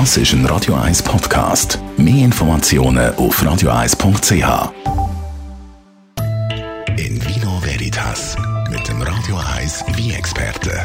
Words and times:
Das 0.00 0.16
ist 0.16 0.32
ein 0.32 0.44
Radio 0.46 0.74
1 0.74 1.04
Podcast. 1.04 1.78
Mehr 1.96 2.24
Informationen 2.24 3.14
auf 3.14 3.40
radio1.ch. 3.40 4.72
In 6.98 7.24
Vino 7.24 7.62
Veritas 7.62 8.36
mit 8.72 8.88
dem 8.88 9.00
Radio 9.00 9.36
1 9.56 9.84
Wie-Experte. 9.94 10.84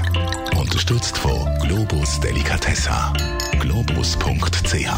Unterstützt 0.56 1.18
von 1.18 1.50
Globus 1.58 2.20
Delicatessa. 2.20 3.12
Globus.ch 3.60 4.90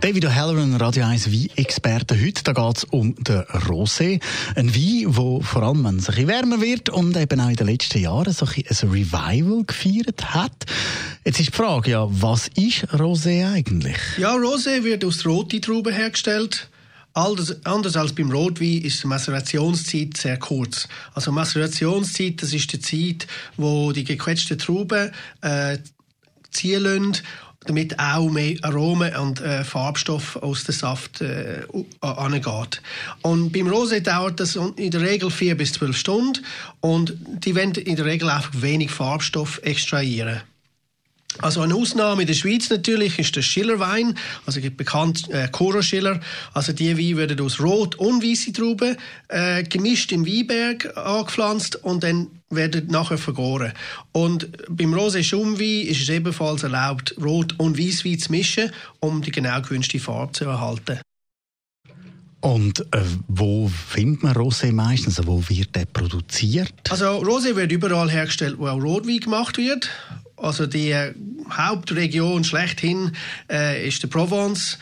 David 0.00 0.26
O'Halloran, 0.26 0.76
Radio 0.80 1.04
1 1.04 1.32
Wein-Experte. 1.32 2.20
Heute 2.20 2.52
geht 2.52 2.76
es 2.76 2.84
um 2.84 3.14
den 3.14 3.42
Rosé. 3.42 4.20
Ein 4.54 4.74
Wein, 4.74 5.12
der 5.12 5.42
vor 5.42 5.62
allem, 5.62 5.84
wenn 5.84 5.98
es 5.98 6.08
ein 6.08 6.14
bisschen 6.16 6.28
wärmer 6.28 6.60
wird 6.60 6.88
und 6.88 7.16
eben 7.16 7.40
auch 7.40 7.48
in 7.48 7.56
den 7.56 7.66
letzten 7.66 7.98
Jahren 7.98 8.32
so 8.32 8.44
ein, 8.46 8.64
ein 8.68 8.88
Revival 8.88 9.64
gefeiert 9.64 10.34
hat. 10.34 10.66
Jetzt 11.26 11.40
ist 11.40 11.48
die 11.48 11.56
Frage, 11.56 11.90
ja, 11.90 12.06
was 12.08 12.46
ist 12.54 12.84
Rosé 12.94 13.52
eigentlich? 13.52 13.96
Ja, 14.16 14.36
Rosé 14.36 14.84
wird 14.84 15.04
aus 15.04 15.26
roten 15.26 15.60
Trauben 15.60 15.92
hergestellt. 15.92 16.70
Anders 17.14 17.96
als 17.96 18.14
beim 18.14 18.30
Rotwein 18.30 18.82
ist 18.82 19.02
die 19.02 19.08
Maserationszeit 19.08 20.16
sehr 20.16 20.38
kurz. 20.38 20.86
Also 21.14 21.32
Maserationszeit, 21.32 22.40
das 22.40 22.52
ist 22.52 22.72
die 22.72 22.78
Zeit, 22.78 23.26
wo 23.56 23.90
die 23.90 24.04
gequetschten 24.04 24.56
Trauben 24.56 25.10
äh, 25.40 25.78
ziehen 26.52 26.84
lassen 26.84 27.16
damit 27.64 27.98
auch 27.98 28.30
mehr 28.30 28.58
Aromen 28.62 29.16
und 29.16 29.40
äh, 29.40 29.64
Farbstoff 29.64 30.36
aus 30.36 30.62
dem 30.62 30.74
Saft 30.76 31.20
äh, 31.20 31.64
angeht. 32.00 32.80
Und 33.22 33.50
beim 33.50 33.66
Rosé 33.66 33.98
dauert 33.98 34.38
das 34.38 34.54
in 34.54 34.92
der 34.92 35.00
Regel 35.00 35.32
vier 35.32 35.56
bis 35.56 35.72
zwölf 35.72 35.96
Stunden 35.96 36.44
und 36.80 37.16
die 37.44 37.56
wollen 37.56 37.72
in 37.72 37.96
der 37.96 38.04
Regel 38.04 38.30
einfach 38.30 38.52
wenig 38.54 38.92
Farbstoff 38.92 39.58
extrahieren. 39.64 40.42
Also 41.38 41.60
eine 41.60 41.74
Ausnahme 41.74 42.22
in 42.22 42.26
der 42.26 42.34
Schweiz 42.34 42.70
natürlich 42.70 43.18
ist 43.18 43.36
der 43.36 43.42
Schillerwein, 43.42 44.16
also 44.46 44.60
gibt 44.60 44.78
bekannt 44.78 45.28
äh, 45.30 45.48
Coro 45.48 45.82
Schiller. 45.82 46.20
Also 46.54 46.72
die 46.72 46.96
Weine 46.96 47.16
werden 47.18 47.40
aus 47.40 47.60
Rot- 47.60 47.96
und 47.96 48.22
weiße 48.22 48.52
Trauben 48.52 48.96
äh, 49.28 49.62
gemischt 49.64 50.12
im 50.12 50.26
Weinberg 50.26 50.96
angepflanzt 50.96 51.76
und 51.84 52.02
dann 52.02 52.28
werden 52.48 52.86
nachher 52.88 53.18
vergoren. 53.18 53.72
Und 54.12 54.48
beim 54.68 54.94
Rosé 54.94 55.22
Schaumwein 55.22 55.86
ist 55.86 56.00
es 56.00 56.08
ebenfalls 56.08 56.62
erlaubt, 56.62 57.14
Rot- 57.20 57.58
und 57.58 57.78
Weißwein 57.78 58.18
zu 58.18 58.32
mischen, 58.32 58.70
um 59.00 59.20
die 59.20 59.32
genau 59.32 59.60
gewünschte 59.60 59.98
Farbe 59.98 60.32
zu 60.32 60.44
erhalten. 60.44 61.00
Und 62.40 62.80
äh, 62.92 63.02
wo 63.26 63.68
findet 63.68 64.22
man 64.22 64.34
Rosé 64.34 64.72
meistens? 64.72 65.18
Also 65.18 65.30
wo 65.30 65.48
wird 65.48 65.74
der 65.74 65.86
produziert? 65.86 66.72
Also 66.88 67.06
Rosé 67.20 67.56
wird 67.56 67.72
überall 67.72 68.10
hergestellt, 68.10 68.56
wo 68.58 68.68
auch 68.68 68.80
Rotwein 68.80 69.18
gemacht 69.18 69.58
wird. 69.58 69.90
Also 70.36 70.66
die 70.66 70.90
äh, 70.90 71.14
Hauptregion 71.50 72.44
schlechthin 72.44 73.12
äh, 73.50 73.86
ist 73.88 74.02
der 74.02 74.08
Provence. 74.08 74.78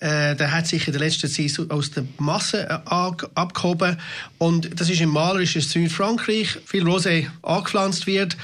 Äh, 0.00 0.36
der 0.36 0.52
hat 0.52 0.66
sich 0.66 0.86
in 0.86 0.92
der 0.92 1.00
letzten 1.00 1.28
Zeit 1.28 1.70
aus 1.70 1.90
der 1.90 2.04
Masse 2.18 2.68
äh, 2.68 2.78
abgehoben. 3.34 3.98
Und 4.38 4.80
das 4.80 4.90
ist 4.90 5.00
im 5.00 5.10
malerischen 5.10 5.62
Südfrankreich, 5.62 6.58
viel 6.66 6.86
Rosé 6.86 7.26
angepflanzt 7.42 8.06
wird. 8.06 8.36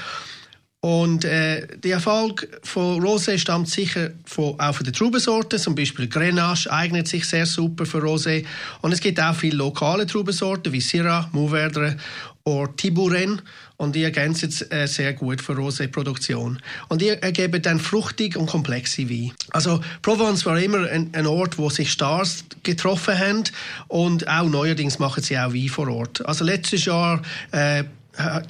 Und 0.85 1.25
äh, 1.25 1.65
der 1.79 1.93
Erfolg 1.93 2.47
von 2.61 3.03
Rosé 3.03 3.39
stammt 3.39 3.67
sicher 3.67 4.11
von, 4.23 4.59
auch 4.59 4.75
von 4.75 4.83
den 4.83 4.93
Traubensorten. 4.93 5.57
Zum 5.57 5.73
Beispiel 5.73 6.07
Grenache 6.07 6.71
eignet 6.71 7.07
sich 7.07 7.25
sehr 7.25 7.47
super 7.47 7.87
für 7.87 8.03
Rosé. 8.03 8.45
Und 8.81 8.91
es 8.91 8.99
gibt 8.99 9.19
auch 9.19 9.33
viele 9.33 9.57
lokale 9.57 10.05
Traubensorten 10.05 10.71
wie 10.71 10.81
Syrah, 10.81 11.27
Mourvèdre 11.33 11.97
oder 12.43 12.75
Tiburen. 12.75 13.41
Und 13.77 13.95
die 13.95 14.03
ergänzen 14.03 14.53
äh, 14.69 14.85
sehr 14.85 15.13
gut 15.13 15.41
für 15.41 15.53
Rosé-Produktion. 15.53 16.61
Und 16.87 17.01
die 17.01 17.09
ergeben 17.09 17.63
dann 17.63 17.79
fruchtig 17.79 18.37
und 18.37 18.45
komplexe 18.45 19.09
Wein. 19.09 19.31
Also 19.49 19.81
Provence 20.03 20.45
war 20.45 20.59
immer 20.59 20.87
ein, 20.87 21.09
ein, 21.13 21.25
Ort, 21.25 21.57
wo 21.57 21.71
sich 21.71 21.91
Stars 21.91 22.45
getroffen 22.61 23.17
haben. 23.17 23.43
Und 23.87 24.27
auch 24.27 24.47
neuerdings 24.47 24.99
machen 24.99 25.23
sie 25.23 25.35
auch 25.35 25.51
Wein 25.51 25.67
vor 25.67 25.87
Ort. 25.87 26.23
Also 26.27 26.45
letztes 26.45 26.85
Jahr 26.85 27.23
äh, 27.51 27.85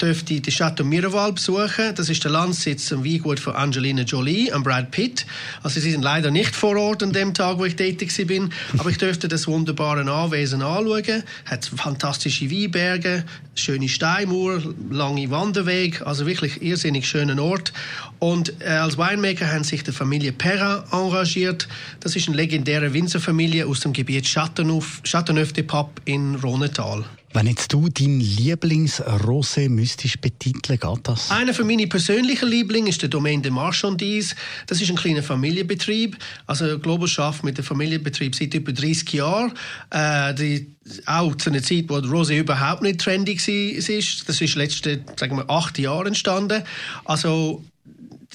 dürfte 0.00 0.40
die 0.40 0.50
Chateau 0.50 0.84
Miraval 0.84 1.32
besuchen. 1.32 1.94
Das 1.94 2.08
ist 2.08 2.22
der 2.24 2.30
Landsitz 2.30 2.92
und 2.92 3.04
Weingut 3.04 3.40
von 3.40 3.54
Angelina 3.54 4.02
Jolie 4.02 4.52
und 4.52 4.62
Brad 4.62 4.90
Pitt. 4.90 5.26
Also 5.62 5.80
sie 5.80 5.90
sind 5.90 6.02
leider 6.02 6.30
nicht 6.30 6.54
vor 6.54 6.76
Ort 6.76 7.02
an 7.02 7.12
dem 7.12 7.34
Tag, 7.34 7.58
wo 7.58 7.64
ich 7.64 7.76
tätig 7.76 8.14
bin, 8.26 8.52
aber 8.78 8.90
ich 8.90 8.98
dürfte 8.98 9.28
das 9.28 9.46
wunderbare 9.46 10.00
Anwesen 10.10 10.62
anschauen. 10.62 11.22
Hat 11.44 11.64
fantastische 11.64 12.50
Weinberge, 12.50 13.24
schöne 13.54 13.88
Steinmauer, 13.88 14.62
lange 14.90 15.30
Wanderweg, 15.30 16.02
also 16.06 16.26
wirklich 16.26 16.62
irrsinnig 16.62 17.08
schöner 17.08 17.40
Ort. 17.42 17.72
Und 18.18 18.54
äh, 18.60 18.68
als 18.68 18.96
Winemaker 18.96 19.50
haben 19.50 19.64
sich 19.64 19.82
die 19.82 19.92
Familie 19.92 20.32
Perrin 20.32 20.82
engagiert. 20.92 21.68
Das 22.00 22.16
ist 22.16 22.28
eine 22.28 22.36
legendäre 22.36 22.92
Winzerfamilie 22.92 23.66
aus 23.66 23.80
dem 23.80 23.92
Gebiet 23.92 24.26
Châteauneuf-de-Pape 24.26 26.02
in 26.04 26.36
Rhonetal. 26.36 27.04
Wenn 27.36 27.48
jetzt 27.48 27.70
du 27.70 27.90
deinen 27.90 28.18
Lieblings-Rosé 28.18 29.68
müsstest 29.68 30.22
betiteln, 30.22 30.80
geht 30.80 31.00
das? 31.02 31.30
Einer 31.30 31.52
von 31.52 31.66
meinen 31.66 31.86
persönlichen 31.86 32.48
Lieblingen 32.48 32.88
ist 32.88 33.02
der 33.02 33.10
Domaine 33.10 33.42
de 33.42 33.50
Marchandise. 33.50 34.34
Das 34.68 34.80
ist 34.80 34.88
ein 34.88 34.96
kleiner 34.96 35.22
Familienbetrieb. 35.22 36.16
Also 36.46 36.78
Globus 36.78 37.10
schafft 37.10 37.44
mit 37.44 37.58
dem 37.58 37.64
Familienbetrieb 37.66 38.34
seit 38.34 38.54
über 38.54 38.72
30 38.72 39.12
Jahren. 39.12 39.52
Äh, 39.90 40.32
die, 40.32 40.74
auch 41.04 41.34
zu 41.34 41.50
einer 41.50 41.62
Zeit, 41.62 41.90
wo 41.90 41.96
Rosé 41.96 42.38
überhaupt 42.38 42.80
nicht 42.80 43.02
trendig 43.02 43.46
ist. 43.46 44.26
Das 44.26 44.40
ist 44.40 44.54
letzte, 44.54 45.04
sagen 45.16 45.36
wir, 45.36 45.50
acht 45.50 45.78
Jahre 45.78 46.06
entstanden. 46.06 46.62
Also 47.04 47.62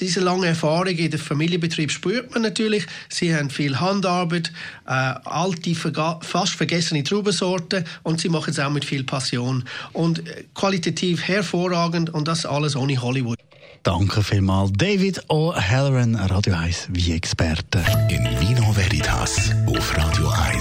diese 0.02 0.20
lange 0.20 0.48
Erfahrung 0.48 0.88
in 0.88 1.12
den 1.12 1.20
Familienbetrieb 1.20 1.92
spürt 1.92 2.34
man 2.34 2.42
natürlich. 2.42 2.86
Sie 3.08 3.34
haben 3.34 3.50
viel 3.50 3.80
Handarbeit, 3.80 4.52
äh, 4.88 4.92
alte, 4.92 5.76
fast 6.22 6.56
vergessene 6.56 7.04
Traubensorten 7.04 7.86
und 8.04 8.20
sie 8.20 8.30
machen 8.30 8.52
es 8.52 8.60
auch 8.60 8.72
mit 8.72 8.84
viel 8.84 9.04
Passion. 9.04 9.64
Und 9.94 10.28
äh, 10.28 10.44
qualitativ 10.56 11.22
hervorragend 11.22 12.10
und 12.10 12.28
das 12.28 12.46
alles 12.46 12.76
ohne 12.76 13.02
Hollywood. 13.02 13.38
Danke 13.84 14.22
vielmals, 14.22 14.72
David 14.74 15.24
O'Halloran, 15.30 16.16
Radio 16.30 16.54
1 16.54 16.90
wie 16.92 17.14
Experte. 17.14 17.84
In 18.10 18.24
Vino 18.40 18.76
Veritas 18.76 19.52
auf 19.66 19.98
Radio 19.98 20.30
1. 20.30 20.61